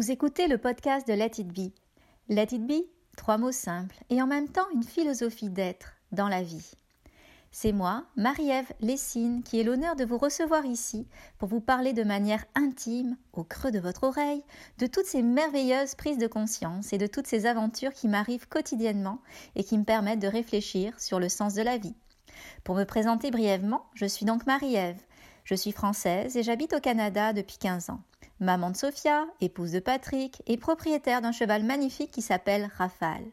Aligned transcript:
Vous 0.00 0.10
écoutez 0.10 0.48
le 0.48 0.56
podcast 0.56 1.06
de 1.06 1.12
Let 1.12 1.32
It 1.36 1.48
Be. 1.48 1.74
Let 2.30 2.54
It 2.54 2.66
Be, 2.66 2.86
trois 3.18 3.36
mots 3.36 3.52
simples 3.52 4.02
et 4.08 4.22
en 4.22 4.26
même 4.26 4.48
temps 4.48 4.66
une 4.74 4.82
philosophie 4.82 5.50
d'être 5.50 5.92
dans 6.10 6.26
la 6.26 6.42
vie. 6.42 6.70
C'est 7.50 7.72
moi, 7.72 8.06
Marie-Ève 8.16 8.72
Lessine, 8.80 9.42
qui 9.42 9.60
ai 9.60 9.62
l'honneur 9.62 9.96
de 9.96 10.06
vous 10.06 10.16
recevoir 10.16 10.64
ici 10.64 11.06
pour 11.36 11.50
vous 11.50 11.60
parler 11.60 11.92
de 11.92 12.02
manière 12.02 12.46
intime, 12.54 13.18
au 13.34 13.44
creux 13.44 13.72
de 13.72 13.78
votre 13.78 14.04
oreille, 14.04 14.42
de 14.78 14.86
toutes 14.86 15.04
ces 15.04 15.20
merveilleuses 15.20 15.96
prises 15.96 16.16
de 16.16 16.26
conscience 16.26 16.94
et 16.94 16.98
de 16.98 17.06
toutes 17.06 17.26
ces 17.26 17.44
aventures 17.44 17.92
qui 17.92 18.08
m'arrivent 18.08 18.48
quotidiennement 18.48 19.20
et 19.54 19.64
qui 19.64 19.76
me 19.76 19.84
permettent 19.84 20.22
de 20.22 20.28
réfléchir 20.28 20.98
sur 20.98 21.20
le 21.20 21.28
sens 21.28 21.52
de 21.52 21.62
la 21.62 21.76
vie. 21.76 21.96
Pour 22.64 22.74
me 22.74 22.84
présenter 22.84 23.30
brièvement, 23.30 23.84
je 23.92 24.06
suis 24.06 24.24
donc 24.24 24.46
Marie-Ève. 24.46 25.02
Je 25.44 25.54
suis 25.54 25.72
française 25.72 26.38
et 26.38 26.42
j'habite 26.42 26.72
au 26.72 26.80
Canada 26.80 27.34
depuis 27.34 27.58
15 27.58 27.90
ans 27.90 28.00
maman 28.40 28.70
de 28.70 28.76
Sophia, 28.76 29.26
épouse 29.40 29.72
de 29.72 29.80
Patrick 29.80 30.42
et 30.46 30.56
propriétaire 30.56 31.20
d'un 31.20 31.32
cheval 31.32 31.62
magnifique 31.62 32.10
qui 32.10 32.22
s'appelle 32.22 32.70
Rafale. 32.76 33.26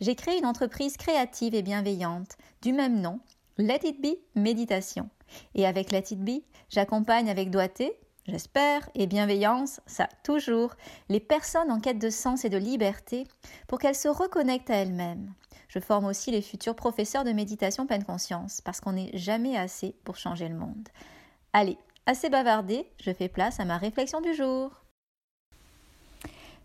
J'ai 0.00 0.14
créé 0.14 0.38
une 0.38 0.46
entreprise 0.46 0.96
créative 0.96 1.54
et 1.54 1.62
bienveillante 1.62 2.36
du 2.62 2.72
même 2.72 3.00
nom, 3.00 3.20
Let 3.58 3.80
It 3.84 4.00
Be 4.00 4.16
Méditation. 4.34 5.08
Et 5.54 5.66
avec 5.66 5.92
Let 5.92 6.04
It 6.10 6.24
Be, 6.24 6.42
j'accompagne 6.70 7.30
avec 7.30 7.50
doigté, 7.50 7.92
j'espère, 8.26 8.88
et 8.94 9.06
bienveillance, 9.06 9.80
ça 9.86 10.08
toujours, 10.24 10.74
les 11.08 11.20
personnes 11.20 11.70
en 11.70 11.80
quête 11.80 11.98
de 11.98 12.10
sens 12.10 12.44
et 12.44 12.50
de 12.50 12.56
liberté 12.56 13.26
pour 13.68 13.78
qu'elles 13.78 13.94
se 13.94 14.08
reconnectent 14.08 14.70
à 14.70 14.76
elles-mêmes. 14.76 15.32
Je 15.68 15.78
forme 15.78 16.06
aussi 16.06 16.32
les 16.32 16.42
futurs 16.42 16.74
professeurs 16.74 17.22
de 17.24 17.32
méditation 17.32 17.86
pleine 17.86 18.04
conscience 18.04 18.60
parce 18.60 18.80
qu'on 18.80 18.92
n'est 18.92 19.16
jamais 19.16 19.56
assez 19.56 19.94
pour 20.02 20.16
changer 20.16 20.48
le 20.48 20.56
monde. 20.56 20.88
Allez, 21.52 21.78
Assez 22.06 22.30
bavardé, 22.30 22.86
je 23.00 23.12
fais 23.12 23.28
place 23.28 23.60
à 23.60 23.64
ma 23.64 23.76
réflexion 23.76 24.20
du 24.20 24.34
jour. 24.34 24.70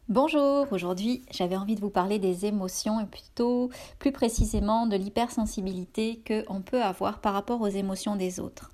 Bonjour, 0.08 0.72
aujourd'hui 0.72 1.24
j'avais 1.32 1.58
envie 1.58 1.76
de 1.76 1.82
vous 1.82 1.90
parler 1.90 2.20
des 2.20 2.46
émotions 2.46 3.02
et 3.02 3.06
plutôt 3.06 3.70
plus 4.00 4.12
précisément 4.12 4.88
de 4.88 4.96
l'hypersensibilité 4.96 6.22
qu'on 6.26 6.62
peut 6.62 6.82
avoir 6.82 7.20
par 7.20 7.34
rapport 7.34 7.60
aux 7.62 7.68
émotions 7.68 8.16
des 8.16 8.40
autres. 8.40 8.72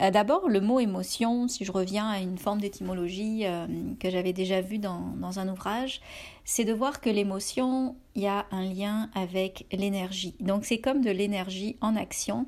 Euh, 0.00 0.10
d'abord, 0.10 0.48
le 0.48 0.60
mot 0.60 0.80
émotion, 0.80 1.48
si 1.48 1.64
je 1.64 1.72
reviens 1.72 2.08
à 2.08 2.18
une 2.18 2.38
forme 2.38 2.60
d'étymologie 2.60 3.46
euh, 3.46 3.66
que 3.98 4.10
j'avais 4.10 4.32
déjà 4.32 4.60
vue 4.60 4.78
dans, 4.78 5.14
dans 5.16 5.38
un 5.38 5.48
ouvrage, 5.48 6.00
c'est 6.44 6.64
de 6.64 6.72
voir 6.72 7.00
que 7.00 7.08
l'émotion, 7.08 7.96
il 8.14 8.22
y 8.22 8.26
a 8.26 8.46
un 8.50 8.64
lien 8.64 9.10
avec 9.14 9.66
l'énergie. 9.72 10.34
Donc 10.40 10.64
c'est 10.64 10.80
comme 10.80 11.02
de 11.02 11.10
l'énergie 11.10 11.76
en 11.80 11.96
action 11.96 12.46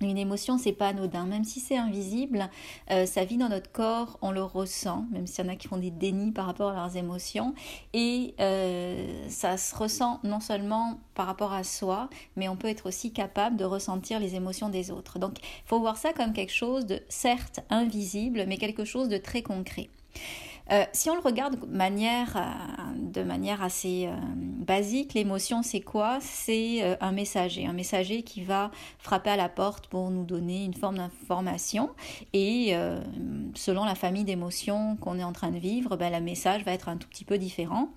une 0.00 0.18
émotion, 0.18 0.58
c'est 0.58 0.72
pas 0.72 0.88
anodin, 0.88 1.26
même 1.26 1.44
si 1.44 1.60
c'est 1.60 1.76
invisible, 1.76 2.48
euh, 2.90 3.06
ça 3.06 3.24
vit 3.24 3.36
dans 3.36 3.48
notre 3.48 3.70
corps, 3.70 4.18
on 4.22 4.30
le 4.30 4.42
ressent, 4.42 5.06
même 5.10 5.26
s'il 5.26 5.44
y 5.44 5.48
en 5.48 5.52
a 5.52 5.56
qui 5.56 5.68
font 5.68 5.78
des 5.78 5.90
dénis 5.90 6.32
par 6.32 6.46
rapport 6.46 6.70
à 6.70 6.74
leurs 6.74 6.96
émotions, 6.96 7.54
et 7.92 8.34
euh, 8.40 9.28
ça 9.28 9.56
se 9.56 9.74
ressent 9.74 10.20
non 10.22 10.40
seulement 10.40 11.00
par 11.14 11.26
rapport 11.26 11.52
à 11.52 11.64
soi, 11.64 12.08
mais 12.36 12.48
on 12.48 12.56
peut 12.56 12.68
être 12.68 12.86
aussi 12.86 13.12
capable 13.12 13.56
de 13.56 13.64
ressentir 13.64 14.20
les 14.20 14.34
émotions 14.34 14.68
des 14.68 14.90
autres. 14.90 15.18
Donc, 15.18 15.38
il 15.40 15.66
faut 15.68 15.80
voir 15.80 15.96
ça 15.96 16.12
comme 16.12 16.32
quelque 16.32 16.52
chose 16.52 16.86
de 16.86 17.00
certes 17.08 17.60
invisible, 17.70 18.44
mais 18.46 18.56
quelque 18.58 18.84
chose 18.84 19.08
de 19.08 19.16
très 19.16 19.42
concret. 19.42 19.88
Euh, 20.72 20.84
si 20.92 21.08
on 21.10 21.14
le 21.14 21.20
regarde 21.20 21.60
de 21.60 21.66
manière, 21.66 22.36
euh, 22.36 22.94
de 22.96 23.22
manière 23.22 23.62
assez 23.62 24.06
euh, 24.06 24.16
basique, 24.34 25.14
l'émotion 25.14 25.62
c'est 25.62 25.80
quoi? 25.80 26.18
C'est 26.20 26.96
un 27.00 27.12
messager, 27.12 27.66
un 27.66 27.72
messager 27.72 28.22
qui 28.22 28.42
va 28.42 28.70
frapper 28.98 29.30
à 29.30 29.36
la 29.36 29.48
porte 29.48 29.86
pour 29.86 30.10
nous 30.10 30.24
donner 30.24 30.64
une 30.64 30.74
forme 30.74 30.96
d'information. 30.96 31.90
Et 32.32 32.74
selon 33.54 33.84
la 33.84 33.94
famille 33.94 34.24
d'émotions 34.24 34.96
qu'on 34.96 35.18
est 35.18 35.24
en 35.24 35.32
train 35.32 35.50
de 35.50 35.58
vivre, 35.58 35.96
ben, 35.96 36.12
le 36.12 36.20
message 36.20 36.64
va 36.64 36.72
être 36.72 36.88
un 36.88 36.96
tout 36.96 37.08
petit 37.08 37.24
peu 37.24 37.38
différent. 37.38 37.90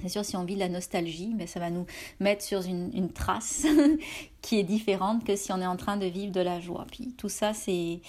C'est 0.00 0.08
sûr, 0.08 0.24
si 0.24 0.36
on 0.36 0.44
vit 0.44 0.54
de 0.54 0.60
la 0.60 0.70
nostalgie, 0.70 1.34
mais 1.36 1.46
ça 1.46 1.60
va 1.60 1.68
nous 1.68 1.84
mettre 2.20 2.42
sur 2.42 2.62
une, 2.62 2.90
une 2.94 3.12
trace 3.12 3.66
qui 4.42 4.58
est 4.58 4.62
différente 4.62 5.24
que 5.24 5.36
si 5.36 5.52
on 5.52 5.60
est 5.60 5.66
en 5.66 5.76
train 5.76 5.96
de 5.96 6.06
vivre 6.06 6.32
de 6.32 6.40
la 6.40 6.60
joie. 6.60 6.86
Puis 6.90 7.12
tout 7.16 7.28
ça, 7.28 7.52
c'est, 7.52 8.00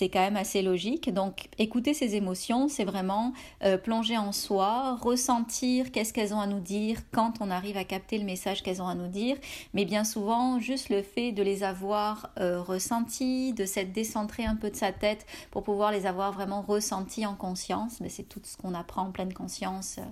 quand 0.00 0.20
même 0.20 0.36
assez 0.36 0.62
logique. 0.62 1.12
Donc, 1.12 1.48
écouter 1.58 1.94
ces 1.94 2.14
émotions, 2.14 2.68
c'est 2.68 2.84
vraiment 2.84 3.32
euh, 3.64 3.78
plonger 3.78 4.16
en 4.16 4.32
soi, 4.32 4.96
ressentir 5.00 5.90
qu'est-ce 5.90 6.12
qu'elles 6.12 6.34
ont 6.34 6.40
à 6.40 6.46
nous 6.46 6.60
dire 6.60 6.98
quand 7.12 7.34
on 7.40 7.50
arrive 7.50 7.76
à 7.76 7.84
capter 7.84 8.18
le 8.18 8.24
message 8.24 8.62
qu'elles 8.62 8.82
ont 8.82 8.88
à 8.88 8.94
nous 8.94 9.08
dire. 9.08 9.36
Mais 9.74 9.84
bien 9.84 10.04
souvent, 10.04 10.60
juste 10.60 10.90
le 10.90 11.02
fait 11.02 11.32
de 11.32 11.42
les 11.42 11.64
avoir 11.64 12.30
euh, 12.38 12.60
ressentis, 12.60 13.52
de 13.54 13.64
s'être 13.64 13.92
décentré 13.92 14.44
un 14.44 14.56
peu 14.56 14.70
de 14.70 14.76
sa 14.76 14.92
tête 14.92 15.26
pour 15.50 15.62
pouvoir 15.62 15.90
les 15.90 16.06
avoir 16.06 16.32
vraiment 16.32 16.62
ressentis 16.62 17.24
en 17.26 17.34
conscience, 17.34 18.00
mais 18.00 18.08
c'est 18.08 18.24
tout 18.24 18.40
ce 18.44 18.56
qu'on 18.56 18.74
apprend 18.74 19.02
en 19.02 19.10
pleine 19.10 19.32
conscience 19.32 19.96
euh, 19.98 20.02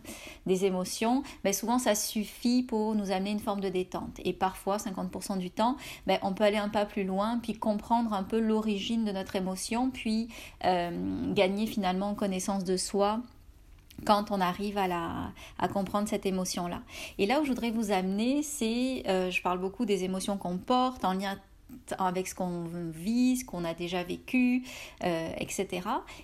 des 0.47 0.65
émotions. 0.65 1.23
Mais 1.45 1.53
souvent, 1.53 1.79
ça 1.79 1.95
suffit 1.95 2.63
pour 2.63 2.95
nous 2.95 3.11
amener 3.11 3.31
une 3.31 3.41
forme 3.41 3.61
de 3.61 3.69
détente. 3.69 4.21
Et 4.25 4.33
parfois, 4.33 4.79
50% 4.79 5.39
du 5.39 5.51
temps, 5.51 5.66
ben, 6.06 6.19
on 6.22 6.32
peut 6.32 6.44
aller 6.44 6.56
un 6.56 6.69
pas 6.69 6.84
plus 6.84 7.04
loin, 7.04 7.38
puis 7.43 7.54
comprendre 7.54 8.12
un 8.12 8.22
peu 8.22 8.38
l'origine 8.38 9.04
de 9.04 9.12
notre 9.12 9.37
émotion, 9.37 9.91
puis 9.91 10.28
euh, 10.65 11.32
gagner 11.32 11.66
finalement 11.66 12.15
connaissance 12.15 12.65
de 12.65 12.77
soi 12.77 13.21
quand 14.04 14.31
on 14.31 14.41
arrive 14.41 14.77
à, 14.78 14.88
la, 14.88 15.32
à 15.59 15.69
comprendre 15.69 16.09
cette 16.09 16.27
émotion-là. 16.27 16.82
Et 17.19 17.27
là 17.27 17.41
où 17.41 17.44
je 17.44 17.49
voudrais 17.49 17.71
vous 17.71 17.91
amener, 17.91 18.43
c'est, 18.43 19.03
euh, 19.09 19.31
je 19.31 19.41
parle 19.43 19.59
beaucoup 19.59 19.87
des 19.87 20.04
émotions 20.04 20.37
qu'on 20.37 20.59
porte 20.59 21.04
en 21.04 21.15
lien 21.15 21.38
avec 21.99 22.28
ce 22.28 22.34
qu'on 22.34 22.65
vit, 22.65 23.38
ce 23.38 23.44
qu'on 23.44 23.65
a 23.65 23.75
déjà 23.75 24.03
vécu, 24.03 24.65
euh, 25.04 25.28
etc. 25.38 25.82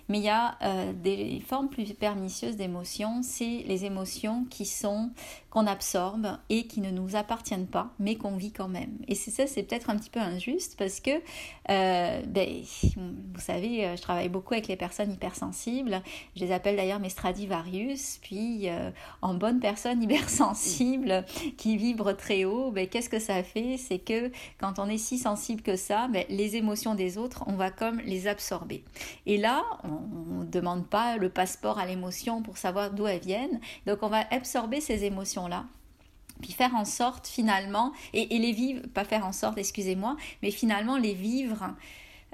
Mais 0.09 0.19
il 0.19 0.25
y 0.25 0.29
a 0.29 0.57
des 0.93 1.41
formes 1.45 1.69
plus 1.69 1.93
pernicieuses 1.93 2.55
d'émotions, 2.55 3.21
c'est 3.21 3.63
les 3.67 3.85
émotions 3.85 4.45
qui 4.49 4.65
sont 4.65 5.11
qu'on 5.53 5.67
absorbe 5.67 6.39
et 6.49 6.65
qui 6.65 6.81
ne 6.81 6.89
nous 6.89 7.15
appartiennent 7.15 7.67
pas, 7.67 7.91
mais 7.99 8.15
qu'on 8.15 8.35
vit 8.37 8.51
quand 8.51 8.67
même. 8.67 8.97
Et 9.07 9.13
c'est 9.13 9.29
ça, 9.29 9.45
c'est 9.45 9.61
peut-être 9.61 9.91
un 9.91 9.97
petit 9.97 10.09
peu 10.09 10.19
injuste 10.19 10.75
parce 10.79 10.99
que, 10.99 11.11
euh, 11.69 12.21
ben, 12.25 12.63
vous 12.95 13.39
savez, 13.39 13.85
euh, 13.85 13.95
je 13.95 14.01
travaille 14.01 14.29
beaucoup 14.29 14.55
avec 14.55 14.67
les 14.67 14.75
personnes 14.75 15.13
hypersensibles. 15.13 16.01
Je 16.35 16.43
les 16.43 16.51
appelle 16.51 16.75
d'ailleurs 16.75 16.99
mes 16.99 17.09
Stradivarius. 17.09 18.17
Puis, 18.23 18.67
euh, 18.67 18.89
en 19.21 19.35
bonne 19.35 19.59
personne 19.59 20.01
hypersensible 20.01 21.23
qui 21.55 21.77
vibre 21.77 22.17
très 22.17 22.45
haut, 22.45 22.71
ben, 22.71 22.87
qu'est-ce 22.87 23.09
que 23.09 23.19
ça 23.19 23.43
fait? 23.43 23.77
C'est 23.77 23.99
que 23.99 24.31
quand 24.59 24.79
on 24.79 24.89
est 24.89 24.97
si 24.97 25.19
que 25.63 25.75
ça, 25.75 26.07
ben, 26.07 26.25
les 26.29 26.55
émotions 26.55 26.95
des 26.95 27.17
autres, 27.17 27.43
on 27.47 27.53
va 27.53 27.71
comme 27.71 27.99
les 27.99 28.27
absorber. 28.27 28.83
Et 29.25 29.37
là, 29.37 29.63
on 29.83 30.41
ne 30.41 30.45
demande 30.45 30.87
pas 30.87 31.17
le 31.17 31.29
passeport 31.29 31.79
à 31.79 31.85
l'émotion 31.85 32.41
pour 32.41 32.57
savoir 32.57 32.91
d'où 32.91 33.07
elles 33.07 33.21
viennent. 33.21 33.59
Donc, 33.85 33.99
on 34.01 34.09
va 34.09 34.25
absorber 34.31 34.81
ces 34.81 35.03
émotions 35.03 35.47
là 35.47 35.65
puis 36.41 36.51
faire 36.51 36.75
en 36.75 36.83
sorte 36.83 37.27
finalement, 37.27 37.93
et, 38.13 38.25
les 38.25 38.51
vivre, 38.51 38.81
pas 38.93 39.05
faire 39.05 39.25
en 39.25 39.31
sorte, 39.31 39.57
excusez-moi, 39.57 40.17
mais 40.41 40.51
finalement 40.51 40.97
les 40.97 41.13
vivre, 41.13 41.73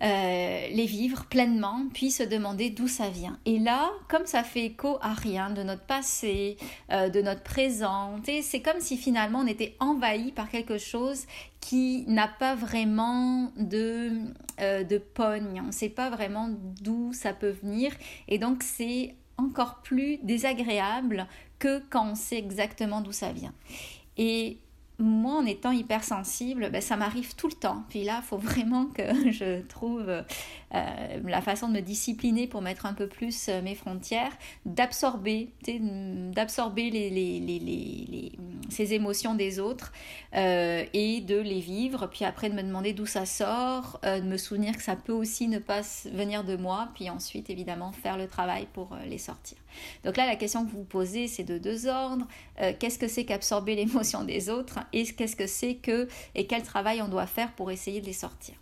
euh, 0.02 0.68
les 0.72 0.86
vivre 0.86 1.26
pleinement, 1.26 1.82
puis 1.94 2.10
se 2.10 2.24
demander 2.24 2.70
d'où 2.70 2.88
ça 2.88 3.10
vient. 3.10 3.38
Et 3.46 3.60
là, 3.60 3.90
comme 4.08 4.26
ça 4.26 4.44
fait 4.44 4.66
écho 4.66 4.98
à 5.02 5.14
rien 5.14 5.50
de 5.50 5.62
notre 5.62 5.84
passé, 5.84 6.58
euh, 6.92 7.10
de 7.10 7.22
notre 7.22 7.44
présent, 7.44 8.16
c'est 8.42 8.62
comme 8.62 8.80
si 8.80 8.96
finalement 8.96 9.40
on 9.40 9.48
était 9.48 9.76
envahi 9.80 10.32
par 10.32 10.50
quelque 10.50 10.78
chose 10.78 11.26
qui 11.60 12.06
n'a 12.08 12.30
pas 12.30 12.56
vraiment 12.56 13.52
de, 13.58 14.12
euh, 14.62 14.84
de 14.84 14.98
pogne, 14.98 15.62
on 15.62 15.68
ne 15.68 15.72
sait 15.72 15.90
pas 15.90 16.10
vraiment 16.10 16.50
d'où 16.82 17.12
ça 17.12 17.34
peut 17.34 17.56
venir, 17.62 17.92
et 18.30 18.38
donc 18.38 18.64
c'est 18.64 19.16
encore 19.38 19.82
plus 19.82 20.18
désagréable 20.24 21.28
que 21.60 21.84
quand 21.90 22.12
on 22.12 22.16
sait 22.16 22.38
exactement 22.38 23.02
d'où 23.02 23.12
ça 23.12 23.34
vient. 23.34 23.54
Et 24.18 24.60
moi, 25.00 25.36
en 25.36 25.46
étant 25.46 25.72
hypersensible, 25.72 26.70
ben, 26.72 26.82
ça 26.82 26.98
m'arrive 26.98 27.36
tout 27.36 27.48
le 27.48 27.54
temps. 27.54 27.84
Puis 27.90 28.04
là, 28.04 28.20
il 28.22 28.26
faut 28.26 28.38
vraiment 28.38 28.86
que 28.88 29.32
je 29.32 29.62
trouve 29.62 30.24
euh, 30.76 31.20
la 31.26 31.42
façon 31.42 31.68
de 31.68 31.74
me 31.74 31.82
discipliner 31.82 32.46
pour 32.46 32.62
mettre 32.62 32.86
un 32.86 32.94
peu 32.94 33.08
plus 33.08 33.48
euh, 33.50 33.62
mes 33.62 33.74
frontières, 33.74 34.32
d'absorber, 34.66 35.50
d'absorber 36.34 36.90
les, 36.92 37.10
les, 37.10 37.40
les, 37.40 38.32
ces 38.70 38.94
émotions 38.94 39.34
des 39.34 39.60
autres 39.60 39.92
euh, 40.36 40.86
et 40.94 41.22
de 41.22 41.40
les 41.40 41.60
vivre. 41.60 42.08
Puis 42.08 42.26
après, 42.26 42.50
de 42.50 42.56
me 42.56 42.62
demander 42.62 42.94
d'où 42.94 43.06
ça 43.06 43.26
sort, 43.26 44.00
de 44.04 44.22
me 44.22 44.38
souvenir 44.38 44.78
que 44.78 44.84
ça 44.84 44.96
peut 44.96 45.14
aussi 45.14 45.48
ne 45.48 45.60
pas 45.60 45.82
venir 46.12 46.44
de 46.44 46.56
moi. 46.56 46.90
Puis 46.94 47.10
ensuite, 47.10 47.50
évidemment, 47.50 47.92
faire 47.92 48.18
le 48.18 48.28
travail 48.28 48.68
pour 48.74 48.96
les 49.08 49.18
sortir. 49.18 49.58
Donc 50.04 50.18
là, 50.18 50.26
la 50.26 50.36
question 50.36 50.66
que 50.66 50.72
vous 50.72 50.80
vous 50.80 50.84
posez, 50.84 51.28
c'est 51.28 51.44
de 51.44 51.58
deux 51.58 51.88
ordres. 51.88 52.28
Qu'est-ce 52.80 53.00
que 53.00 53.08
c'est 53.08 53.26
qu'absorber 53.26 53.76
l'émotion 53.76 54.24
des 54.24 54.50
autres? 54.50 54.80
Et 54.94 55.06
qu'est-ce 55.06 55.36
que 55.36 55.48
c'est 55.48 55.76
que 55.76 56.08
et 56.36 56.48
quel 56.48 56.64
travail 56.64 57.02
on 57.02 57.08
doit 57.08 57.28
faire 57.28 57.52
pour 57.54 57.72
essayer 57.72 58.02
de 58.02 58.06
les 58.06 58.14
sortir. 58.14 58.56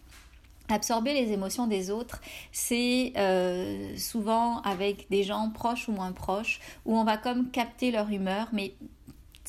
Absorber 0.69 1.13
les 1.13 1.31
émotions 1.31 1.65
des 1.65 1.89
autres, 1.91 2.21
c'est 2.51 3.13
euh, 3.15 3.95
souvent 3.97 4.61
avec 4.61 5.09
des 5.09 5.23
gens 5.23 5.49
proches 5.49 5.87
ou 5.87 5.93
moins 5.93 6.11
proches, 6.11 6.59
où 6.85 6.97
on 6.97 7.05
va 7.05 7.15
comme 7.15 7.51
capter 7.51 7.89
leur 7.89 8.09
humeur, 8.09 8.49
mais 8.51 8.73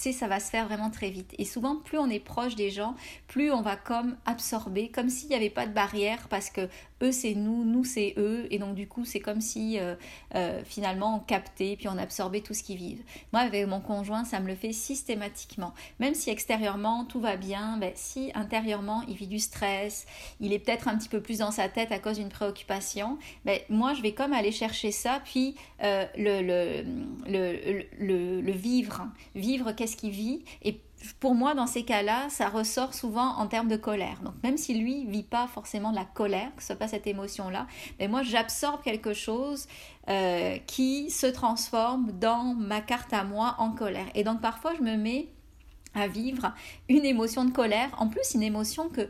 sais, 0.00 0.12
ça 0.12 0.28
va 0.28 0.40
se 0.40 0.50
faire 0.50 0.66
vraiment 0.66 0.90
très 0.90 1.10
vite. 1.10 1.34
Et 1.38 1.44
souvent, 1.44 1.76
plus 1.76 1.98
on 1.98 2.08
est 2.08 2.20
proche 2.20 2.54
des 2.54 2.70
gens, 2.70 2.94
plus 3.26 3.50
on 3.52 3.62
va 3.62 3.76
comme 3.76 4.16
absorber, 4.26 4.88
comme 4.88 5.08
s'il 5.08 5.28
n'y 5.28 5.34
avait 5.34 5.50
pas 5.50 5.66
de 5.66 5.72
barrière, 5.72 6.28
parce 6.28 6.50
que 6.50 6.68
eux 7.02 7.12
c'est 7.12 7.34
nous, 7.34 7.64
nous 7.64 7.84
c'est 7.84 8.14
eux, 8.16 8.46
et 8.50 8.58
donc 8.58 8.74
du 8.74 8.88
coup 8.88 9.04
c'est 9.04 9.20
comme 9.20 9.40
si 9.40 9.78
euh, 9.78 9.94
euh, 10.34 10.62
finalement 10.64 11.16
on 11.16 11.20
captait, 11.20 11.76
puis 11.76 11.88
on 11.88 11.96
absorbait 11.96 12.40
tout 12.40 12.54
ce 12.54 12.62
qu'ils 12.62 12.76
vivent. 12.76 13.02
Moi 13.32 13.42
avec 13.42 13.66
mon 13.66 13.80
conjoint, 13.80 14.24
ça 14.24 14.40
me 14.40 14.48
le 14.48 14.54
fait 14.54 14.72
systématiquement. 14.72 15.74
Même 16.00 16.14
si 16.14 16.30
extérieurement 16.30 17.04
tout 17.04 17.20
va 17.20 17.36
bien, 17.36 17.76
ben, 17.78 17.92
si 17.94 18.32
intérieurement 18.34 19.02
il 19.08 19.14
vit 19.14 19.26
du 19.26 19.38
stress, 19.38 20.06
il 20.40 20.52
est 20.52 20.58
peut-être 20.58 20.88
un 20.88 20.96
petit 20.96 21.08
peu 21.08 21.20
plus 21.20 21.38
dans 21.38 21.50
sa 21.50 21.68
tête 21.68 21.92
à 21.92 21.98
cause 21.98 22.18
d'une 22.18 22.28
préoccupation, 22.28 23.18
ben, 23.44 23.58
moi 23.68 23.94
je 23.94 24.02
vais 24.02 24.12
comme 24.12 24.32
aller 24.32 24.52
chercher 24.52 24.90
ça, 24.90 25.20
puis 25.24 25.54
euh, 25.82 26.04
le, 26.16 26.42
le, 26.42 26.82
le, 27.98 28.40
le, 28.40 28.52
vivre, 28.52 29.06
vivre 29.34 29.72
qu'est-ce 29.72 29.87
qu'il 29.96 30.10
vit, 30.10 30.44
et 30.62 30.80
pour 31.20 31.34
moi, 31.34 31.54
dans 31.54 31.66
ces 31.66 31.84
cas-là, 31.84 32.28
ça 32.28 32.48
ressort 32.48 32.94
souvent 32.94 33.36
en 33.36 33.46
termes 33.46 33.68
de 33.68 33.76
colère. 33.76 34.20
Donc, 34.22 34.34
même 34.42 34.56
si 34.56 34.74
lui 34.74 35.06
vit 35.06 35.22
pas 35.22 35.46
forcément 35.46 35.90
de 35.90 35.96
la 35.96 36.04
colère, 36.04 36.50
que 36.56 36.62
ce 36.62 36.68
soit 36.68 36.76
pas 36.76 36.88
cette 36.88 37.06
émotion-là, 37.06 37.66
mais 37.98 38.08
moi, 38.08 38.22
j'absorbe 38.22 38.82
quelque 38.82 39.14
chose 39.14 39.68
euh, 40.08 40.56
qui 40.66 41.10
se 41.10 41.26
transforme 41.26 42.12
dans 42.12 42.54
ma 42.54 42.80
carte 42.80 43.12
à 43.12 43.24
moi 43.24 43.54
en 43.58 43.70
colère. 43.70 44.06
Et 44.14 44.24
donc, 44.24 44.40
parfois, 44.40 44.74
je 44.76 44.82
me 44.82 44.96
mets 44.96 45.28
à 45.94 46.08
vivre 46.08 46.52
une 46.88 47.04
émotion 47.04 47.44
de 47.44 47.50
colère, 47.50 47.90
en 47.98 48.08
plus 48.08 48.34
une 48.34 48.42
émotion 48.42 48.88
que 48.88 49.08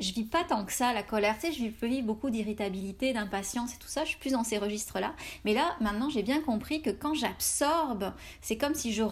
je 0.00 0.12
vis 0.12 0.24
pas 0.24 0.44
tant 0.44 0.64
que 0.64 0.72
ça 0.72 0.92
la 0.92 1.02
colère. 1.02 1.36
Tu 1.38 1.52
sais, 1.52 1.52
je 1.52 1.86
vivre 1.86 2.06
beaucoup 2.06 2.30
d'irritabilité, 2.30 3.12
d'impatience 3.12 3.74
et 3.74 3.78
tout 3.78 3.88
ça. 3.88 4.04
Je 4.04 4.10
suis 4.10 4.18
plus 4.18 4.32
dans 4.32 4.44
ces 4.44 4.58
registres-là. 4.58 5.12
Mais 5.44 5.54
là, 5.54 5.76
maintenant, 5.80 6.08
j'ai 6.08 6.22
bien 6.22 6.40
compris 6.40 6.82
que 6.82 6.90
quand 6.90 7.14
j'absorbe, 7.14 8.12
c'est 8.40 8.56
comme 8.56 8.74
si 8.74 8.92
je 8.92 9.04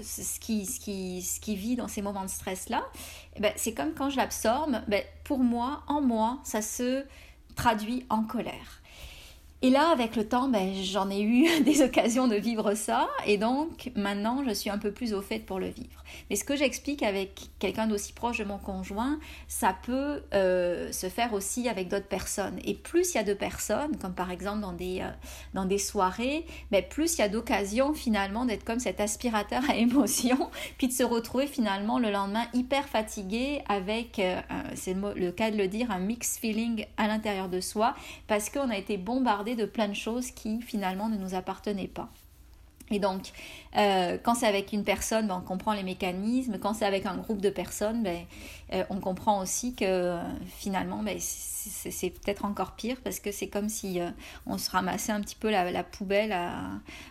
ce 0.00 0.40
qui 0.40 0.66
ce 0.66 0.80
qui 0.80 1.22
ce 1.22 1.50
vit 1.52 1.76
dans 1.76 1.88
ces 1.88 2.02
moments 2.02 2.24
de 2.24 2.30
stress-là, 2.30 2.84
eh 3.36 3.40
ben, 3.40 3.52
c'est 3.56 3.74
comme 3.74 3.92
quand 3.92 4.10
je 4.10 4.16
l'absorbe. 4.16 4.80
Ben, 4.88 5.02
pour 5.24 5.38
moi, 5.38 5.82
en 5.86 6.00
moi, 6.00 6.38
ça 6.44 6.62
se 6.62 7.04
traduit 7.54 8.06
en 8.08 8.24
colère. 8.24 8.80
Et 9.62 9.68
là, 9.68 9.90
avec 9.90 10.16
le 10.16 10.26
temps, 10.26 10.48
ben, 10.48 10.72
j'en 10.74 11.10
ai 11.10 11.20
eu 11.20 11.60
des 11.64 11.82
occasions 11.82 12.28
de 12.28 12.36
vivre 12.36 12.74
ça, 12.74 13.08
et 13.26 13.36
donc 13.36 13.90
maintenant, 13.94 14.42
je 14.46 14.54
suis 14.54 14.70
un 14.70 14.78
peu 14.78 14.90
plus 14.90 15.12
au 15.12 15.20
fait 15.20 15.40
pour 15.40 15.58
le 15.58 15.68
vivre. 15.68 15.99
Mais 16.28 16.36
ce 16.36 16.44
que 16.44 16.56
j'explique 16.56 17.02
avec 17.02 17.50
quelqu'un 17.58 17.86
d'aussi 17.86 18.12
proche 18.12 18.38
de 18.38 18.44
mon 18.44 18.58
conjoint, 18.58 19.18
ça 19.48 19.76
peut 19.82 20.22
euh, 20.34 20.92
se 20.92 21.08
faire 21.08 21.32
aussi 21.32 21.68
avec 21.68 21.88
d'autres 21.88 22.08
personnes. 22.08 22.58
Et 22.64 22.74
plus 22.74 23.14
il 23.14 23.16
y 23.16 23.20
a 23.20 23.24
de 23.24 23.34
personnes, 23.34 23.96
comme 23.98 24.14
par 24.14 24.30
exemple 24.30 24.60
dans 24.60 24.72
des, 24.72 25.00
euh, 25.00 25.10
dans 25.54 25.64
des 25.64 25.78
soirées, 25.78 26.46
ben, 26.70 26.84
plus 26.86 27.14
il 27.14 27.20
y 27.20 27.22
a 27.22 27.28
d'occasions 27.28 27.94
finalement 27.94 28.44
d'être 28.44 28.64
comme 28.64 28.80
cet 28.80 29.00
aspirateur 29.00 29.62
à 29.68 29.76
émotions, 29.76 30.50
puis 30.78 30.88
de 30.88 30.92
se 30.92 31.02
retrouver 31.02 31.46
finalement 31.46 31.98
le 31.98 32.10
lendemain 32.10 32.46
hyper 32.54 32.88
fatigué 32.88 33.62
avec, 33.68 34.18
euh, 34.18 34.40
c'est 34.74 34.94
le, 34.94 35.14
le 35.14 35.32
cas 35.32 35.50
de 35.50 35.56
le 35.56 35.68
dire, 35.68 35.90
un 35.90 35.98
mix 35.98 36.38
feeling 36.38 36.86
à 36.96 37.08
l'intérieur 37.08 37.48
de 37.48 37.60
soi, 37.60 37.94
parce 38.26 38.50
qu'on 38.50 38.70
a 38.70 38.76
été 38.76 38.96
bombardé 38.96 39.54
de 39.54 39.64
plein 39.64 39.88
de 39.88 39.94
choses 39.94 40.30
qui 40.30 40.60
finalement 40.62 41.08
ne 41.08 41.16
nous 41.16 41.34
appartenaient 41.34 41.88
pas. 41.88 42.10
Et 42.90 42.98
donc, 42.98 43.30
euh, 43.76 44.18
quand 44.22 44.34
c'est 44.34 44.46
avec 44.46 44.72
une 44.72 44.82
personne, 44.82 45.28
ben, 45.28 45.40
on 45.42 45.46
comprend 45.46 45.72
les 45.72 45.84
mécanismes. 45.84 46.58
Quand 46.58 46.74
c'est 46.74 46.84
avec 46.84 47.06
un 47.06 47.16
groupe 47.16 47.40
de 47.40 47.50
personnes, 47.50 48.02
ben, 48.02 48.24
euh, 48.72 48.84
on 48.90 48.98
comprend 48.98 49.40
aussi 49.40 49.74
que 49.74 50.18
finalement, 50.46 51.02
ben, 51.02 51.16
c'est 51.20 52.10
peut-être 52.10 52.44
encore 52.44 52.72
pire 52.72 52.96
parce 53.04 53.20
que 53.20 53.30
c'est 53.30 53.48
comme 53.48 53.68
si 53.68 54.00
euh, 54.00 54.10
on 54.46 54.58
se 54.58 54.70
ramassait 54.70 55.12
un 55.12 55.20
petit 55.20 55.36
peu 55.36 55.50
la, 55.50 55.84
poubelle 55.84 56.36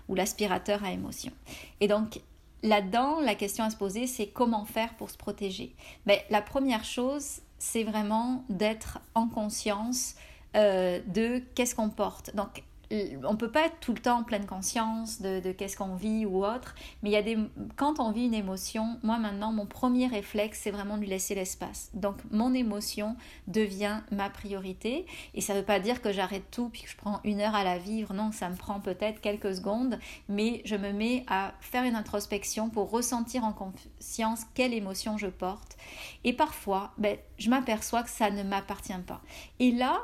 ou 0.10 0.16
l'aspirateur 0.16 0.84
à 0.84 0.92
émotion. 0.92 1.32
Et 1.80 1.88
donc, 1.88 2.20
là-dedans, 2.62 3.22
la 3.22 3.36
question 3.36 3.64
à 3.64 3.70
se 3.70 3.78
poser, 3.78 4.06
c'est 4.06 4.28
comment 4.28 4.66
faire 4.66 4.94
pour 4.96 5.10
se 5.10 5.18
protéger? 5.18 5.74
Mais 6.06 6.26
la 6.30 6.42
première 6.42 6.84
chose, 6.84 7.40
c'est 7.58 7.84
vraiment 7.84 8.44
d'être 8.50 9.00
en 9.16 9.28
conscience 9.28 10.16
de 10.56 11.40
qu'est-ce 11.54 11.76
qu'on 11.76 11.90
porte. 11.90 12.36
Donc, 12.36 12.64
on 12.92 13.36
peut 13.36 13.52
pas 13.52 13.68
être 13.68 13.80
tout 13.80 13.94
le 13.94 14.00
temps 14.00 14.20
en 14.20 14.24
pleine 14.24 14.46
conscience 14.46 15.22
de, 15.22 15.52
qu'est-ce 15.52 15.78
qu'on 15.78 15.96
vit 15.96 16.26
ou 16.26 16.46
autre, 16.46 16.76
mais 17.04 17.10
il 17.10 17.14
y 17.14 17.18
a 17.18 17.22
des 17.22 17.38
quand 17.76 18.00
on 18.00 18.12
vit 18.12 18.26
une 18.26 18.34
émotion, 18.34 19.00
moi 19.04 19.18
maintenant 19.18 19.52
mon 19.52 19.66
premier 19.66 20.08
réflexe 20.08 20.62
c'est 20.64 20.72
vraiment 20.72 20.96
de 20.96 21.02
lui 21.02 21.10
laisser 21.10 21.36
l'espace. 21.36 21.92
Donc 21.94 22.18
mon 22.32 22.54
émotion 22.54 23.16
devient 23.48 24.02
ma 24.12 24.30
priorité 24.30 25.06
et 25.34 25.42
ça 25.42 25.54
veut 25.54 25.64
pas 25.64 25.80
dire 25.80 26.02
que 26.02 26.12
j'arrête 26.12 26.50
tout 26.52 26.70
puis 26.70 26.84
que 26.84 26.90
je 26.90 26.98
prends 26.98 27.20
une 27.24 27.42
heure 27.42 27.56
à 27.56 27.64
la 27.64 27.78
vivre. 27.78 28.14
Non, 28.14 28.32
ça 28.32 28.50
me 28.50 28.56
prend 28.56 28.80
peut-être 28.80 29.22
quelques 29.22 29.56
secondes, 29.56 30.00
mais 30.28 30.62
je 30.66 30.76
me 30.76 30.92
mets 30.92 31.26
à 31.28 31.54
faire 31.60 31.84
une 31.84 31.96
introspection 31.96 32.70
pour 32.70 32.90
ressentir 32.90 33.44
en 33.44 33.54
conscience 33.54 34.42
quelle 34.54 34.74
émotion 34.74 35.18
je 35.18 35.28
porte. 35.28 35.78
Et 36.24 36.34
parfois, 36.34 36.92
ben, 36.98 37.18
je 37.38 37.50
m'aperçois 37.50 38.04
que 38.04 38.10
ça 38.10 38.32
ne 38.32 38.44
m'appartient 38.44 38.94
pas. 39.06 39.22
Et 39.60 39.72
là, 39.72 40.02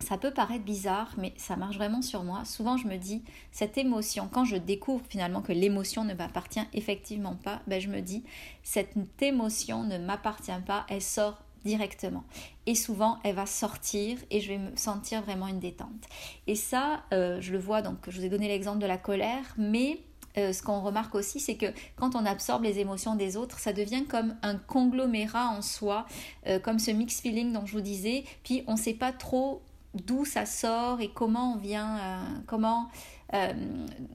ça 0.00 0.16
peut 0.16 0.30
paraître 0.30 0.64
bizarre, 0.64 1.14
mais 1.18 1.32
ça 1.36 1.56
marche 1.56 1.76
vraiment 1.76 2.02
sur 2.02 2.22
moi. 2.22 2.44
Souvent, 2.44 2.76
je 2.76 2.86
me 2.86 2.96
dis, 2.96 3.22
cette 3.52 3.78
émotion, 3.78 4.28
quand 4.32 4.44
je 4.44 4.56
découvre 4.56 5.04
finalement 5.08 5.42
que 5.42 5.52
l'émotion 5.52 6.04
ne 6.04 6.14
m'appartient 6.14 6.60
effectivement 6.72 7.34
pas, 7.34 7.60
ben, 7.66 7.80
je 7.80 7.88
me 7.88 8.00
dis, 8.00 8.24
cette 8.62 8.94
émotion 9.20 9.84
ne 9.84 9.98
m'appartient 9.98 10.52
pas, 10.66 10.86
elle 10.88 11.02
sort 11.02 11.42
directement. 11.64 12.24
Et 12.66 12.74
souvent, 12.74 13.18
elle 13.24 13.34
va 13.34 13.46
sortir 13.46 14.18
et 14.30 14.40
je 14.40 14.48
vais 14.48 14.58
me 14.58 14.76
sentir 14.76 15.22
vraiment 15.22 15.48
une 15.48 15.58
détente. 15.58 16.04
Et 16.46 16.54
ça, 16.54 17.02
euh, 17.12 17.40
je 17.40 17.52
le 17.52 17.58
vois, 17.58 17.82
donc 17.82 17.96
je 18.08 18.18
vous 18.18 18.24
ai 18.24 18.28
donné 18.28 18.48
l'exemple 18.48 18.78
de 18.78 18.86
la 18.86 18.98
colère, 18.98 19.54
mais 19.56 20.00
euh, 20.36 20.52
ce 20.52 20.62
qu'on 20.62 20.80
remarque 20.80 21.14
aussi, 21.14 21.40
c'est 21.40 21.56
que 21.56 21.66
quand 21.96 22.14
on 22.14 22.24
absorbe 22.24 22.62
les 22.62 22.78
émotions 22.78 23.16
des 23.16 23.36
autres, 23.36 23.58
ça 23.58 23.72
devient 23.72 24.04
comme 24.04 24.36
un 24.42 24.56
conglomérat 24.56 25.48
en 25.48 25.62
soi, 25.62 26.06
euh, 26.46 26.58
comme 26.60 26.78
ce 26.78 26.90
mix 26.90 27.20
feeling 27.20 27.52
dont 27.52 27.66
je 27.66 27.72
vous 27.72 27.80
disais, 27.80 28.24
puis 28.44 28.62
on 28.66 28.72
ne 28.72 28.78
sait 28.78 28.94
pas 28.94 29.12
trop 29.12 29.62
d'où 30.06 30.24
ça 30.24 30.46
sort 30.46 31.00
et 31.00 31.08
comment 31.08 31.54
on 31.54 31.56
vient, 31.56 31.98
euh, 31.98 32.18
comment, 32.46 32.88
euh, 33.34 33.52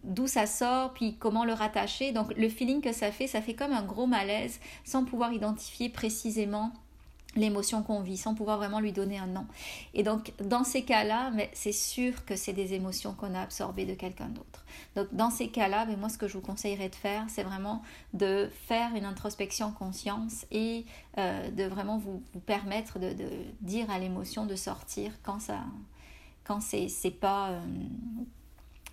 d'où 0.03 0.27
ça 0.27 0.45
sort, 0.45 0.93
puis 0.93 1.15
comment 1.17 1.45
le 1.45 1.53
rattacher. 1.53 2.11
Donc 2.11 2.33
le 2.35 2.49
feeling 2.49 2.81
que 2.81 2.93
ça 2.93 3.11
fait, 3.11 3.27
ça 3.27 3.41
fait 3.41 3.53
comme 3.53 3.71
un 3.71 3.83
gros 3.83 4.07
malaise 4.07 4.59
sans 4.83 5.05
pouvoir 5.05 5.33
identifier 5.33 5.89
précisément 5.89 6.71
l'émotion 7.35 7.83
qu'on 7.83 8.01
vit 8.01 8.17
sans 8.17 8.35
pouvoir 8.35 8.57
vraiment 8.57 8.79
lui 8.79 8.91
donner 8.91 9.17
un 9.17 9.27
nom. 9.27 9.45
Et 9.93 10.03
donc 10.03 10.33
dans 10.39 10.63
ces 10.63 10.83
cas-là, 10.83 11.31
mais 11.31 11.49
c'est 11.53 11.71
sûr 11.71 12.25
que 12.25 12.35
c'est 12.35 12.53
des 12.53 12.73
émotions 12.73 13.13
qu'on 13.13 13.33
a 13.33 13.41
absorbées 13.41 13.85
de 13.85 13.93
quelqu'un 13.93 14.29
d'autre. 14.29 14.63
Donc 14.95 15.13
dans 15.13 15.29
ces 15.29 15.49
cas-là, 15.49 15.85
mais 15.85 15.95
moi 15.95 16.09
ce 16.09 16.17
que 16.17 16.27
je 16.27 16.33
vous 16.33 16.43
conseillerais 16.43 16.89
de 16.89 16.95
faire, 16.95 17.25
c'est 17.29 17.43
vraiment 17.43 17.81
de 18.13 18.49
faire 18.67 18.95
une 18.95 19.05
introspection 19.05 19.71
conscience 19.71 20.45
et 20.51 20.85
euh, 21.17 21.49
de 21.51 21.63
vraiment 21.63 21.97
vous, 21.97 22.21
permettre 22.45 22.99
de, 22.99 23.15
dire 23.61 23.89
à 23.89 23.99
l'émotion 23.99 24.45
de 24.45 24.55
sortir 24.55 25.11
quand 25.23 25.39
ça 25.39 25.59
quand 26.43 26.59
c'est 26.61 27.11
pas 27.11 27.51
euh, 27.51 27.61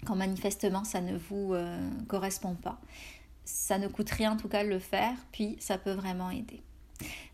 quand 0.07 0.15
manifestement 0.15 0.85
ça 0.85 1.01
ne 1.01 1.17
vous 1.17 1.53
euh, 1.55 1.91
correspond 2.09 2.55
pas. 2.55 2.79
Ça 3.45 3.79
ne 3.79 3.89
coûte 3.89 4.11
rien 4.11 4.33
en 4.33 4.37
tout 4.37 4.49
cas 4.49 4.63
de 4.63 4.69
le 4.69 4.79
faire, 4.79 5.17
puis 5.33 5.57
ça 5.59 5.77
peut 5.77 5.93
vraiment 5.93 6.31
aider. 6.31 6.63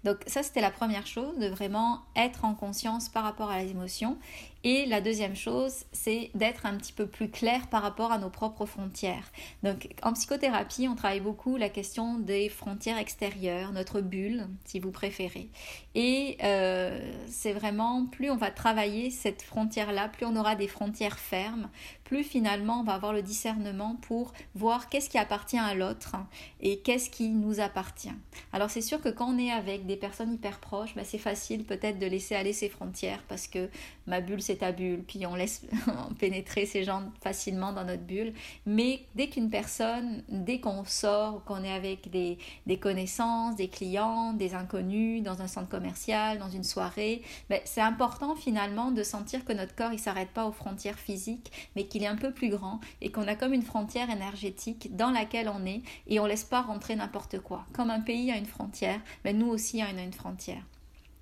Donc 0.04 0.18
ça, 0.26 0.42
c'était 0.42 0.60
la 0.60 0.70
première 0.70 1.06
chose, 1.06 1.38
de 1.38 1.48
vraiment 1.48 2.02
être 2.14 2.44
en 2.44 2.54
conscience 2.54 3.08
par 3.08 3.24
rapport 3.24 3.50
à 3.50 3.62
les 3.62 3.70
émotions. 3.70 4.16
Et 4.64 4.86
la 4.86 5.00
deuxième 5.00 5.36
chose, 5.36 5.84
c'est 5.92 6.30
d'être 6.34 6.66
un 6.66 6.76
petit 6.76 6.92
peu 6.92 7.06
plus 7.06 7.30
clair 7.30 7.68
par 7.68 7.82
rapport 7.82 8.10
à 8.10 8.18
nos 8.18 8.30
propres 8.30 8.66
frontières. 8.66 9.30
Donc 9.62 9.88
en 10.02 10.12
psychothérapie, 10.12 10.88
on 10.88 10.96
travaille 10.96 11.20
beaucoup 11.20 11.56
la 11.56 11.68
question 11.68 12.18
des 12.18 12.48
frontières 12.48 12.98
extérieures, 12.98 13.72
notre 13.72 14.00
bulle, 14.00 14.48
si 14.64 14.80
vous 14.80 14.90
préférez. 14.90 15.50
Et 15.94 16.36
euh, 16.42 16.98
c'est 17.28 17.52
vraiment, 17.52 18.06
plus 18.06 18.30
on 18.30 18.36
va 18.36 18.50
travailler 18.50 19.10
cette 19.10 19.42
frontière-là, 19.42 20.08
plus 20.08 20.26
on 20.26 20.36
aura 20.36 20.56
des 20.56 20.68
frontières 20.68 21.18
fermes, 21.18 21.68
plus 22.06 22.22
finalement 22.22 22.80
on 22.80 22.84
va 22.84 22.94
avoir 22.94 23.12
le 23.12 23.22
discernement 23.22 23.96
pour 24.02 24.32
voir 24.54 24.88
qu'est-ce 24.88 25.10
qui 25.10 25.18
appartient 25.18 25.58
à 25.58 25.74
l'autre 25.74 26.16
et 26.60 26.78
qu'est-ce 26.78 27.10
qui 27.10 27.28
nous 27.30 27.60
appartient. 27.60 28.12
Alors 28.52 28.70
c'est 28.70 28.80
sûr 28.80 29.00
que 29.00 29.08
quand 29.08 29.34
on 29.34 29.38
est 29.38 29.50
avec 29.50 29.86
des 29.86 29.96
personnes 29.96 30.32
hyper 30.32 30.60
proches, 30.60 30.94
ben, 30.94 31.04
c'est 31.04 31.18
facile 31.18 31.64
peut-être 31.64 31.98
de 31.98 32.06
laisser 32.06 32.34
aller 32.34 32.52
ces 32.52 32.68
frontières 32.68 33.22
parce 33.28 33.46
que 33.46 33.68
ma 34.06 34.20
bulle 34.20 34.42
c'est 34.46 34.56
ta 34.56 34.72
bulle, 34.72 35.02
puis 35.06 35.26
on 35.26 35.34
laisse 35.34 35.62
pénétrer 36.18 36.66
ces 36.66 36.84
gens 36.84 37.02
facilement 37.20 37.72
dans 37.72 37.84
notre 37.84 38.02
bulle. 38.02 38.32
Mais 38.64 39.00
dès 39.14 39.28
qu'une 39.28 39.50
personne, 39.50 40.22
dès 40.28 40.60
qu'on 40.60 40.84
sort, 40.84 41.44
qu'on 41.44 41.64
est 41.64 41.72
avec 41.72 42.10
des, 42.10 42.38
des, 42.66 42.78
connaissances, 42.78 43.56
des 43.56 43.68
clients, 43.68 44.32
des 44.32 44.54
inconnus, 44.54 45.22
dans 45.22 45.42
un 45.42 45.48
centre 45.48 45.68
commercial, 45.68 46.38
dans 46.38 46.48
une 46.48 46.64
soirée, 46.64 47.22
ben, 47.50 47.60
c'est 47.64 47.80
important 47.80 48.36
finalement 48.36 48.90
de 48.90 49.02
sentir 49.02 49.44
que 49.44 49.52
notre 49.52 49.74
corps 49.74 49.92
il 49.92 49.98
s'arrête 49.98 50.30
pas 50.30 50.46
aux 50.46 50.52
frontières 50.52 50.98
physiques, 50.98 51.50
mais 51.74 51.86
qu'il 51.86 52.02
est 52.02 52.08
un 52.08 52.16
peu 52.16 52.32
plus 52.32 52.50
grand 52.50 52.80
et 53.00 53.10
qu'on 53.10 53.26
a 53.26 53.34
comme 53.34 53.52
une 53.52 53.62
frontière 53.62 54.10
énergétique 54.10 54.94
dans 54.94 55.10
laquelle 55.10 55.48
on 55.48 55.66
est 55.66 55.82
et 56.06 56.20
on 56.20 56.26
laisse 56.26 56.44
pas 56.44 56.62
rentrer 56.62 56.94
n'importe 56.94 57.40
quoi. 57.40 57.66
Comme 57.72 57.90
un 57.90 58.00
pays 58.00 58.30
a 58.30 58.36
une 58.36 58.46
frontière, 58.46 59.00
ben 59.24 59.36
nous 59.36 59.48
aussi 59.48 59.82
on 59.82 59.98
a 59.98 60.02
une 60.02 60.12
frontière. 60.12 60.62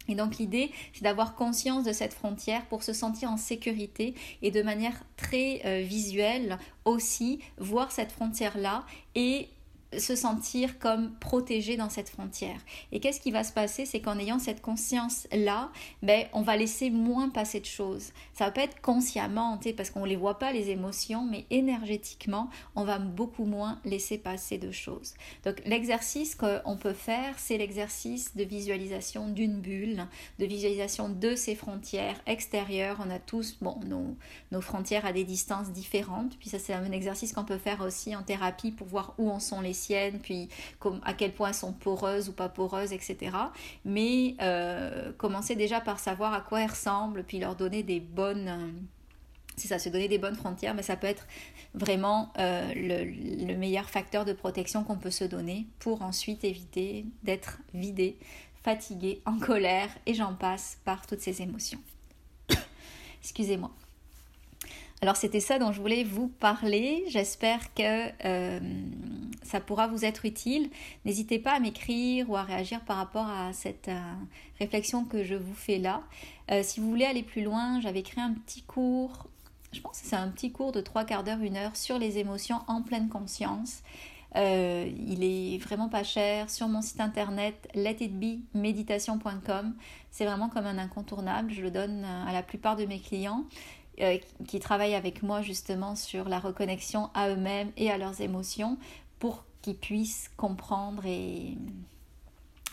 Et 0.08 0.14
donc 0.14 0.36
l'idée, 0.38 0.70
c'est 0.92 1.02
d'avoir 1.02 1.34
conscience 1.34 1.84
de 1.84 1.92
cette 1.92 2.14
frontière 2.14 2.66
pour 2.66 2.82
se 2.82 2.92
sentir 2.92 3.30
en 3.30 3.36
sécurité 3.36 4.14
et 4.42 4.50
de 4.50 4.62
manière 4.62 5.02
très 5.16 5.62
euh, 5.64 5.82
visuelle 5.82 6.58
aussi 6.84 7.40
voir 7.58 7.92
cette 7.92 8.12
frontière-là 8.12 8.84
et 9.14 9.48
se 9.98 10.16
sentir 10.16 10.78
comme 10.78 11.12
protégé 11.14 11.76
dans 11.76 11.90
cette 11.90 12.08
frontière. 12.08 12.60
Et 12.92 13.00
qu'est-ce 13.00 13.20
qui 13.20 13.30
va 13.30 13.44
se 13.44 13.52
passer? 13.52 13.86
C'est 13.86 14.00
qu'en 14.00 14.18
ayant 14.18 14.38
cette 14.38 14.60
conscience-là, 14.60 15.70
ben, 16.02 16.26
on 16.32 16.42
va 16.42 16.56
laisser 16.56 16.90
moins 16.90 17.28
passer 17.28 17.60
de 17.60 17.66
choses. 17.66 18.12
Ça 18.32 18.46
va 18.46 18.50
pas 18.50 18.62
être 18.62 18.80
consciemment, 18.80 19.58
parce 19.76 19.90
qu'on 19.90 20.02
ne 20.02 20.08
les 20.08 20.16
voit 20.16 20.38
pas, 20.38 20.52
les 20.52 20.70
émotions, 20.70 21.24
mais 21.24 21.46
énergétiquement, 21.50 22.50
on 22.74 22.84
va 22.84 22.98
beaucoup 22.98 23.44
moins 23.44 23.80
laisser 23.84 24.18
passer 24.18 24.58
de 24.58 24.70
choses. 24.70 25.14
Donc 25.44 25.62
l'exercice 25.66 26.34
qu'on 26.34 26.76
peut 26.76 26.92
faire, 26.92 27.38
c'est 27.38 27.58
l'exercice 27.58 28.36
de 28.36 28.44
visualisation 28.44 29.28
d'une 29.28 29.60
bulle, 29.60 30.06
de 30.38 30.46
visualisation 30.46 31.08
de 31.08 31.34
ces 31.34 31.54
frontières 31.54 32.20
extérieures. 32.26 33.00
On 33.04 33.10
a 33.10 33.18
tous 33.18 33.56
bon, 33.60 33.78
nos, 33.86 34.16
nos 34.52 34.60
frontières 34.60 35.06
à 35.06 35.12
des 35.12 35.24
distances 35.24 35.70
différentes. 35.70 36.36
Puis 36.38 36.48
ça, 36.48 36.58
c'est 36.58 36.74
un 36.74 36.92
exercice 36.92 37.32
qu'on 37.32 37.44
peut 37.44 37.58
faire 37.58 37.80
aussi 37.80 38.14
en 38.14 38.22
thérapie 38.22 38.70
pour 38.70 38.86
voir 38.86 39.14
où 39.18 39.30
en 39.30 39.40
sont 39.40 39.60
les 39.60 39.72
puis 40.22 40.48
à 41.04 41.14
quel 41.14 41.32
point 41.32 41.48
elles 41.48 41.54
sont 41.54 41.72
poreuses 41.72 42.28
ou 42.28 42.32
pas 42.32 42.48
poreuses, 42.48 42.92
etc. 42.92 43.36
Mais 43.84 44.34
euh, 44.40 45.12
commencer 45.16 45.56
déjà 45.56 45.80
par 45.80 45.98
savoir 45.98 46.32
à 46.32 46.40
quoi 46.40 46.62
elles 46.62 46.70
ressemblent, 46.70 47.24
puis 47.24 47.38
leur 47.38 47.56
donner 47.56 47.82
des 47.82 48.00
bonnes... 48.00 48.48
Euh, 48.48 48.70
c'est 49.56 49.68
ça, 49.68 49.78
se 49.78 49.88
donner 49.88 50.08
des 50.08 50.18
bonnes 50.18 50.34
frontières, 50.34 50.74
mais 50.74 50.82
ça 50.82 50.96
peut 50.96 51.06
être 51.06 51.28
vraiment 51.74 52.32
euh, 52.38 52.72
le, 52.74 53.04
le, 53.46 53.56
meilleur 53.56 53.88
facteur 53.88 54.24
de 54.24 54.32
protection 54.32 54.82
qu'on 54.82 54.96
peut 54.96 55.12
se 55.12 55.22
donner 55.22 55.68
pour 55.78 56.02
ensuite 56.02 56.42
éviter 56.42 57.06
d'être 57.22 57.58
vidé, 57.72 58.16
fatigué, 58.64 59.22
en 59.26 59.38
colère, 59.38 59.90
et 60.06 60.14
j'en 60.14 60.34
passe 60.34 60.78
par 60.84 61.06
toutes 61.06 61.20
ces 61.20 61.40
émotions. 61.40 61.78
Excusez-moi. 63.22 63.70
Alors 65.02 65.16
c'était 65.16 65.40
ça 65.40 65.58
dont 65.58 65.72
je 65.72 65.80
voulais 65.80 66.04
vous 66.04 66.28
parler. 66.28 67.04
J'espère 67.08 67.74
que 67.74 68.08
euh, 68.24 68.60
ça 69.42 69.60
pourra 69.60 69.86
vous 69.86 70.04
être 70.04 70.24
utile. 70.24 70.70
N'hésitez 71.04 71.38
pas 71.38 71.52
à 71.52 71.60
m'écrire 71.60 72.30
ou 72.30 72.36
à 72.36 72.42
réagir 72.42 72.80
par 72.84 72.96
rapport 72.96 73.28
à 73.28 73.52
cette 73.52 73.88
euh, 73.88 74.00
réflexion 74.58 75.04
que 75.04 75.22
je 75.22 75.34
vous 75.34 75.54
fais 75.54 75.78
là. 75.78 76.02
Euh, 76.50 76.62
si 76.62 76.80
vous 76.80 76.88
voulez 76.88 77.04
aller 77.04 77.22
plus 77.22 77.42
loin, 77.42 77.80
j'avais 77.80 78.02
créé 78.02 78.24
un 78.24 78.32
petit 78.32 78.62
cours, 78.62 79.26
je 79.72 79.80
pense 79.80 80.00
que 80.00 80.06
c'est 80.06 80.16
un 80.16 80.28
petit 80.28 80.52
cours 80.52 80.72
de 80.72 80.80
trois 80.80 81.04
quarts 81.04 81.24
d'heure, 81.24 81.40
une 81.40 81.56
heure 81.56 81.76
sur 81.76 81.98
les 81.98 82.18
émotions 82.18 82.60
en 82.66 82.80
pleine 82.80 83.08
conscience. 83.08 83.82
il 84.36 85.22
est 85.22 85.58
vraiment 85.58 85.88
pas 85.88 86.04
cher 86.04 86.48
sur 86.48 86.68
mon 86.68 86.80
site 86.80 87.00
internet 87.00 87.68
letitbemeditation.com. 87.74 89.74
C'est 90.10 90.24
vraiment 90.24 90.48
comme 90.48 90.66
un 90.66 90.78
incontournable. 90.78 91.52
Je 91.52 91.60
le 91.60 91.70
donne 91.70 92.04
à 92.04 92.32
la 92.32 92.42
plupart 92.42 92.76
de 92.76 92.86
mes 92.86 93.00
clients. 93.00 93.44
Euh, 94.00 94.18
qui 94.48 94.58
travaillent 94.58 94.96
avec 94.96 95.22
moi 95.22 95.40
justement 95.40 95.94
sur 95.94 96.28
la 96.28 96.40
reconnexion 96.40 97.10
à 97.14 97.28
eux-mêmes 97.28 97.70
et 97.76 97.92
à 97.92 97.98
leurs 97.98 98.20
émotions 98.20 98.76
pour 99.20 99.44
qu'ils 99.62 99.76
puissent 99.76 100.30
comprendre 100.36 101.06
et, 101.06 101.56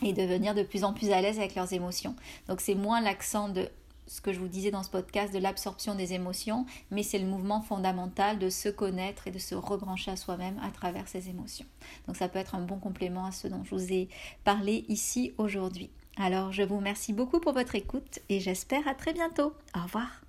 et 0.02 0.12
devenir 0.12 0.54
de 0.54 0.64
plus 0.64 0.82
en 0.82 0.92
plus 0.92 1.10
à 1.10 1.20
l'aise 1.20 1.38
avec 1.38 1.54
leurs 1.54 1.72
émotions. 1.72 2.16
Donc 2.48 2.60
c'est 2.60 2.74
moins 2.74 3.00
l'accent 3.00 3.48
de 3.48 3.68
ce 4.08 4.20
que 4.20 4.32
je 4.32 4.40
vous 4.40 4.48
disais 4.48 4.72
dans 4.72 4.82
ce 4.82 4.90
podcast 4.90 5.32
de 5.32 5.38
l'absorption 5.38 5.94
des 5.94 6.12
émotions, 6.12 6.66
mais 6.90 7.04
c'est 7.04 7.20
le 7.20 7.26
mouvement 7.26 7.62
fondamental 7.62 8.40
de 8.40 8.50
se 8.50 8.68
connaître 8.68 9.28
et 9.28 9.30
de 9.30 9.38
se 9.38 9.54
rebrancher 9.54 10.10
à 10.10 10.16
soi-même 10.16 10.58
à 10.60 10.70
travers 10.72 11.06
ces 11.06 11.28
émotions. 11.28 11.66
Donc 12.08 12.16
ça 12.16 12.28
peut 12.28 12.40
être 12.40 12.56
un 12.56 12.62
bon 12.62 12.78
complément 12.78 13.26
à 13.26 13.32
ce 13.32 13.46
dont 13.46 13.62
je 13.62 13.74
vous 13.76 13.92
ai 13.92 14.08
parlé 14.42 14.84
ici 14.88 15.32
aujourd'hui. 15.38 15.88
Alors 16.16 16.50
je 16.50 16.64
vous 16.64 16.78
remercie 16.78 17.12
beaucoup 17.12 17.38
pour 17.38 17.52
votre 17.52 17.76
écoute 17.76 18.18
et 18.28 18.40
j'espère 18.40 18.88
à 18.88 18.94
très 18.94 19.12
bientôt. 19.12 19.54
Au 19.76 19.82
revoir. 19.84 20.22